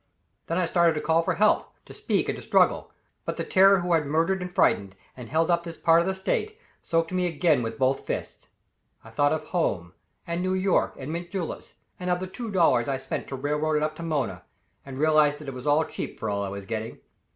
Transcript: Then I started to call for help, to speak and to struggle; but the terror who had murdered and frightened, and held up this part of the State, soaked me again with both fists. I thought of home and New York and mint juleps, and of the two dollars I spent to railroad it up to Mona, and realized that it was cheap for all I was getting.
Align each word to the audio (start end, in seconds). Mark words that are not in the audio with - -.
Then 0.47 0.57
I 0.57 0.65
started 0.65 0.93
to 0.95 0.99
call 1.01 1.21
for 1.21 1.35
help, 1.35 1.75
to 1.85 1.93
speak 1.93 2.27
and 2.27 2.35
to 2.35 2.41
struggle; 2.41 2.91
but 3.23 3.37
the 3.37 3.43
terror 3.43 3.81
who 3.81 3.93
had 3.93 4.07
murdered 4.07 4.41
and 4.41 4.51
frightened, 4.51 4.95
and 5.15 5.29
held 5.29 5.51
up 5.51 5.61
this 5.63 5.77
part 5.77 6.01
of 6.01 6.07
the 6.07 6.15
State, 6.15 6.57
soaked 6.81 7.11
me 7.11 7.27
again 7.27 7.61
with 7.61 7.77
both 7.77 8.07
fists. 8.07 8.47
I 9.03 9.11
thought 9.11 9.31
of 9.31 9.43
home 9.49 9.93
and 10.25 10.41
New 10.41 10.55
York 10.55 10.95
and 10.97 11.13
mint 11.13 11.29
juleps, 11.29 11.75
and 11.99 12.09
of 12.09 12.19
the 12.19 12.25
two 12.25 12.49
dollars 12.49 12.87
I 12.87 12.97
spent 12.97 13.27
to 13.27 13.35
railroad 13.35 13.75
it 13.75 13.83
up 13.83 13.95
to 13.97 14.01
Mona, 14.01 14.41
and 14.83 14.97
realized 14.97 15.37
that 15.37 15.47
it 15.47 15.53
was 15.53 15.67
cheap 15.93 16.19
for 16.19 16.31
all 16.31 16.41
I 16.41 16.49
was 16.49 16.65
getting. 16.65 16.97